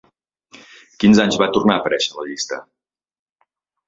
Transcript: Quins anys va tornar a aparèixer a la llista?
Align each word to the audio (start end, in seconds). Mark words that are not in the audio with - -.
Quins 1.03 1.19
anys 1.25 1.37
va 1.41 1.47
tornar 1.57 1.75
a 1.75 1.81
aparèixer 1.81 2.15
a 2.15 2.21
la 2.21 2.25
llista? 2.31 2.59